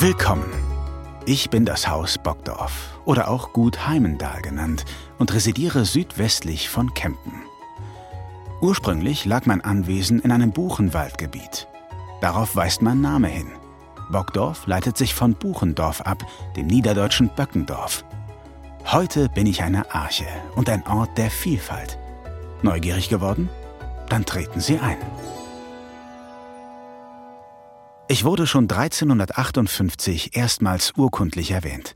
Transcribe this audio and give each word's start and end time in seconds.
Willkommen. 0.00 0.52
Ich 1.26 1.50
bin 1.50 1.64
das 1.64 1.88
Haus 1.88 2.18
Bockdorf 2.18 3.00
oder 3.04 3.26
auch 3.26 3.52
Gut 3.52 3.88
Heimendal 3.88 4.40
genannt 4.42 4.84
und 5.18 5.34
residiere 5.34 5.84
südwestlich 5.84 6.68
von 6.68 6.94
Kempen. 6.94 7.42
Ursprünglich 8.60 9.24
lag 9.24 9.46
mein 9.46 9.60
Anwesen 9.60 10.20
in 10.20 10.30
einem 10.30 10.52
Buchenwaldgebiet. 10.52 11.66
Darauf 12.20 12.54
weist 12.54 12.80
mein 12.80 13.00
Name 13.00 13.26
hin. 13.26 13.48
Bockdorf 14.08 14.68
leitet 14.68 14.96
sich 14.96 15.16
von 15.16 15.34
Buchendorf 15.34 16.02
ab, 16.02 16.22
dem 16.54 16.68
niederdeutschen 16.68 17.28
Böckendorf. 17.34 18.04
Heute 18.86 19.28
bin 19.28 19.48
ich 19.48 19.64
eine 19.64 19.92
Arche 19.92 20.26
und 20.54 20.70
ein 20.70 20.86
Ort 20.86 21.18
der 21.18 21.28
Vielfalt. 21.28 21.98
Neugierig 22.62 23.08
geworden? 23.08 23.48
Dann 24.08 24.24
treten 24.24 24.60
Sie 24.60 24.78
ein. 24.78 24.98
Ich 28.10 28.24
wurde 28.24 28.46
schon 28.46 28.64
1358 28.64 30.34
erstmals 30.34 30.94
urkundlich 30.96 31.50
erwähnt. 31.50 31.94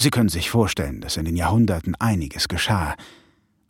Sie 0.00 0.10
können 0.10 0.28
sich 0.28 0.50
vorstellen, 0.50 1.00
dass 1.00 1.16
in 1.16 1.24
den 1.24 1.36
Jahrhunderten 1.36 1.94
einiges 1.94 2.48
geschah. 2.48 2.96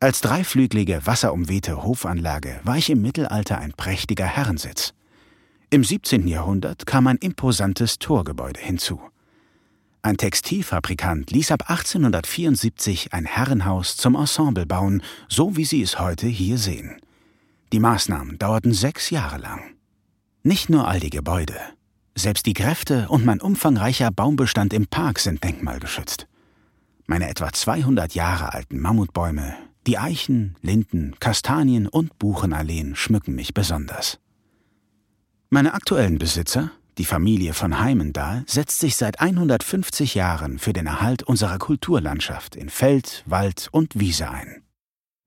Als 0.00 0.22
dreiflügelige, 0.22 1.02
wasserumwehte 1.04 1.82
Hofanlage 1.82 2.58
war 2.64 2.78
ich 2.78 2.88
im 2.88 3.02
Mittelalter 3.02 3.58
ein 3.58 3.74
prächtiger 3.74 4.24
Herrensitz. 4.24 4.94
Im 5.68 5.84
17. 5.84 6.26
Jahrhundert 6.26 6.86
kam 6.86 7.06
ein 7.06 7.18
imposantes 7.18 7.98
Torgebäude 7.98 8.60
hinzu. 8.60 8.98
Ein 10.00 10.16
Textilfabrikant 10.16 11.32
ließ 11.32 11.50
ab 11.50 11.68
1874 11.68 13.12
ein 13.12 13.26
Herrenhaus 13.26 13.98
zum 13.98 14.14
Ensemble 14.14 14.64
bauen, 14.64 15.02
so 15.28 15.58
wie 15.58 15.66
Sie 15.66 15.82
es 15.82 15.98
heute 15.98 16.28
hier 16.28 16.56
sehen. 16.56 16.96
Die 17.74 17.80
Maßnahmen 17.80 18.38
dauerten 18.38 18.72
sechs 18.72 19.10
Jahre 19.10 19.36
lang. 19.36 19.73
Nicht 20.46 20.68
nur 20.68 20.86
all 20.86 21.00
die 21.00 21.08
Gebäude, 21.08 21.58
selbst 22.14 22.44
die 22.44 22.52
Gräfte 22.52 23.08
und 23.08 23.24
mein 23.24 23.40
umfangreicher 23.40 24.10
Baumbestand 24.10 24.74
im 24.74 24.86
Park 24.86 25.18
sind 25.18 25.42
denkmalgeschützt. 25.42 26.26
Meine 27.06 27.30
etwa 27.30 27.50
200 27.50 28.14
Jahre 28.14 28.52
alten 28.52 28.78
Mammutbäume, 28.78 29.54
die 29.86 29.96
Eichen, 29.96 30.56
Linden, 30.60 31.14
Kastanien 31.18 31.88
und 31.88 32.18
Buchenalleen 32.18 32.94
schmücken 32.94 33.34
mich 33.34 33.54
besonders. 33.54 34.18
Meine 35.48 35.72
aktuellen 35.72 36.18
Besitzer, 36.18 36.70
die 36.98 37.06
Familie 37.06 37.54
von 37.54 37.80
Heimendahl, 37.80 38.44
setzt 38.46 38.80
sich 38.80 38.96
seit 38.96 39.20
150 39.20 40.14
Jahren 40.14 40.58
für 40.58 40.74
den 40.74 40.86
Erhalt 40.86 41.22
unserer 41.22 41.56
Kulturlandschaft 41.56 42.54
in 42.54 42.68
Feld, 42.68 43.22
Wald 43.24 43.68
und 43.72 43.98
Wiese 43.98 44.30
ein. 44.30 44.63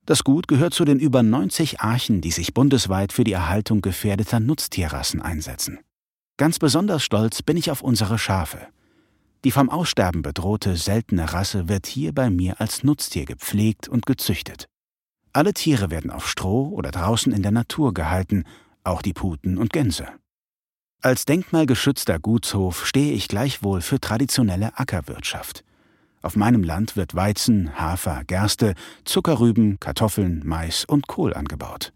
Das 0.08 0.24
Gut 0.24 0.48
gehört 0.48 0.74
zu 0.74 0.86
den 0.86 1.00
über 1.00 1.22
90 1.22 1.82
Archen, 1.82 2.22
die 2.22 2.32
sich 2.32 2.54
bundesweit 2.54 3.12
für 3.12 3.26
die 3.26 3.34
Erhaltung 3.34 3.82
gefährdeter 3.82 4.40
Nutztierrassen 4.40 5.22
einsetzen. 5.22 5.80
Ganz 6.38 6.60
besonders 6.60 7.04
stolz 7.04 7.42
bin 7.42 7.58
ich 7.58 7.72
auf 7.72 7.82
unsere 7.82 8.18
Schafe. 8.18 8.70
Die 9.44 9.52
vom 9.52 9.70
Aussterben 9.70 10.22
bedrohte 10.22 10.78
seltene 10.78 11.34
Rasse 11.34 11.68
wird 11.68 11.88
hier 11.88 12.14
bei 12.14 12.30
mir 12.30 12.62
als 12.62 12.86
Nutztier 12.86 13.26
gepflegt 13.26 13.90
und 13.90 14.06
gezüchtet. 14.06 14.68
Alle 15.34 15.54
Tiere 15.54 15.92
werden 15.92 16.10
auf 16.10 16.30
Stroh 16.30 16.70
oder 16.70 16.92
draußen 16.92 17.34
in 17.34 17.42
der 17.42 17.52
Natur 17.52 17.94
gehalten, 17.94 18.46
auch 18.86 19.02
die 19.02 19.14
Puten 19.14 19.58
und 19.58 19.74
Gänse. 19.74 20.08
Als 21.02 21.26
denkmalgeschützter 21.26 22.18
Gutshof 22.18 22.86
stehe 22.86 23.12
ich 23.12 23.28
gleichwohl 23.28 23.82
für 23.82 24.00
traditionelle 24.00 24.80
Ackerwirtschaft. 24.80 25.66
Auf 26.22 26.36
meinem 26.36 26.64
Land 26.64 26.96
wird 26.96 27.16
Weizen, 27.16 27.80
Hafer, 27.80 28.24
Gerste, 28.26 28.74
Zuckerrüben, 29.06 29.80
Kartoffeln, 29.80 30.42
Mais 30.46 30.84
und 30.86 31.08
Kohl 31.08 31.34
angebaut. 31.34 31.94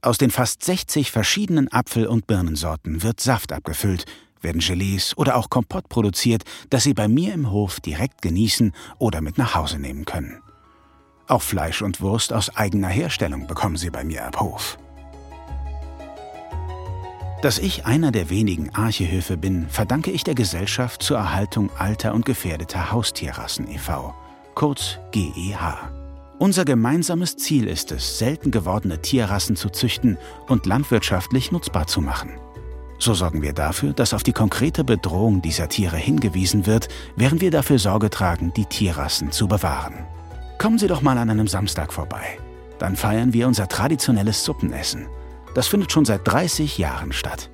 Aus 0.00 0.18
den 0.18 0.30
fast 0.30 0.62
60 0.62 1.10
verschiedenen 1.10 1.68
Apfel- 1.72 2.06
und 2.06 2.26
Birnensorten 2.26 3.02
wird 3.02 3.20
Saft 3.20 3.52
abgefüllt, 3.52 4.04
werden 4.42 4.60
Gelees 4.60 5.16
oder 5.16 5.36
auch 5.36 5.48
Kompott 5.48 5.88
produziert, 5.88 6.44
das 6.70 6.84
Sie 6.84 6.94
bei 6.94 7.08
mir 7.08 7.32
im 7.32 7.50
Hof 7.50 7.80
direkt 7.80 8.22
genießen 8.22 8.72
oder 8.98 9.20
mit 9.22 9.38
nach 9.38 9.54
Hause 9.54 9.78
nehmen 9.78 10.04
können. 10.04 10.42
Auch 11.26 11.42
Fleisch 11.42 11.80
und 11.80 12.02
Wurst 12.02 12.32
aus 12.32 12.54
eigener 12.54 12.88
Herstellung 12.88 13.46
bekommen 13.46 13.76
Sie 13.76 13.90
bei 13.90 14.04
mir 14.04 14.26
ab 14.26 14.40
Hof. 14.40 14.76
Dass 17.44 17.58
ich 17.58 17.84
einer 17.84 18.10
der 18.10 18.30
wenigen 18.30 18.74
Archehöfe 18.74 19.36
bin, 19.36 19.68
verdanke 19.68 20.10
ich 20.10 20.24
der 20.24 20.34
Gesellschaft 20.34 21.02
zur 21.02 21.18
Erhaltung 21.18 21.68
alter 21.76 22.14
und 22.14 22.24
gefährdeter 22.24 22.90
Haustierrassen 22.90 23.70
e.V., 23.70 24.14
kurz 24.54 24.98
GEH. 25.12 25.90
Unser 26.38 26.64
gemeinsames 26.64 27.36
Ziel 27.36 27.66
ist 27.66 27.92
es, 27.92 28.18
selten 28.18 28.50
gewordene 28.50 29.02
Tierrassen 29.02 29.56
zu 29.56 29.68
züchten 29.68 30.16
und 30.48 30.64
landwirtschaftlich 30.64 31.52
nutzbar 31.52 31.86
zu 31.86 32.00
machen. 32.00 32.30
So 32.98 33.12
sorgen 33.12 33.42
wir 33.42 33.52
dafür, 33.52 33.92
dass 33.92 34.14
auf 34.14 34.22
die 34.22 34.32
konkrete 34.32 34.82
Bedrohung 34.82 35.42
dieser 35.42 35.68
Tiere 35.68 35.98
hingewiesen 35.98 36.64
wird, 36.64 36.88
während 37.14 37.42
wir 37.42 37.50
dafür 37.50 37.78
Sorge 37.78 38.08
tragen, 38.08 38.54
die 38.56 38.64
Tierrassen 38.64 39.32
zu 39.32 39.48
bewahren. 39.48 40.06
Kommen 40.56 40.78
Sie 40.78 40.86
doch 40.86 41.02
mal 41.02 41.18
an 41.18 41.28
einem 41.28 41.48
Samstag 41.48 41.92
vorbei. 41.92 42.38
Dann 42.78 42.96
feiern 42.96 43.34
wir 43.34 43.46
unser 43.46 43.68
traditionelles 43.68 44.42
Suppenessen. 44.42 45.08
Das 45.54 45.68
findet 45.68 45.92
schon 45.92 46.04
seit 46.04 46.26
30 46.26 46.78
Jahren 46.78 47.12
statt. 47.12 47.48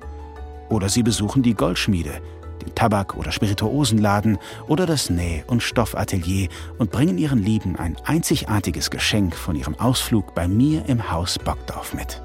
Oder 0.69 0.89
Sie 0.89 1.03
besuchen 1.03 1.43
die 1.43 1.53
Goldschmiede, 1.53 2.21
den 2.61 2.73
Tabak- 2.75 3.15
oder 3.15 3.31
Spirituosenladen 3.31 4.37
oder 4.67 4.85
das 4.85 5.09
Näh- 5.09 5.43
und 5.47 5.61
Stoffatelier 5.61 6.49
und 6.77 6.91
bringen 6.91 7.17
Ihren 7.17 7.43
Lieben 7.43 7.75
ein 7.75 7.97
einzigartiges 8.05 8.89
Geschenk 8.89 9.35
von 9.35 9.55
Ihrem 9.55 9.75
Ausflug 9.75 10.33
bei 10.33 10.47
mir 10.47 10.85
im 10.87 11.11
Haus 11.11 11.37
Bockdorf 11.37 11.93
mit. 11.93 12.21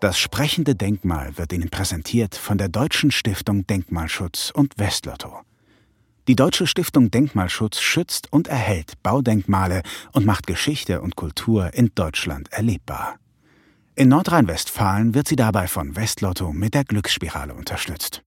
Das 0.00 0.18
sprechende 0.18 0.74
Denkmal 0.74 1.36
wird 1.36 1.52
Ihnen 1.52 1.68
präsentiert 1.68 2.34
von 2.34 2.56
der 2.56 2.70
Deutschen 2.70 3.10
Stiftung 3.10 3.66
Denkmalschutz 3.66 4.50
und 4.50 4.78
Westlotto. 4.78 5.40
Die 6.28 6.36
Deutsche 6.36 6.66
Stiftung 6.66 7.10
Denkmalschutz 7.10 7.80
schützt 7.80 8.32
und 8.32 8.48
erhält 8.48 8.94
Baudenkmale 9.02 9.82
und 10.12 10.26
macht 10.26 10.46
Geschichte 10.46 11.00
und 11.00 11.16
Kultur 11.16 11.74
in 11.74 11.90
Deutschland 11.94 12.52
erlebbar. 12.52 13.16
In 13.94 14.08
Nordrhein-Westfalen 14.08 15.14
wird 15.14 15.28
sie 15.28 15.36
dabei 15.36 15.66
von 15.66 15.96
Westlotto 15.96 16.52
mit 16.52 16.74
der 16.74 16.84
Glücksspirale 16.84 17.54
unterstützt. 17.54 18.22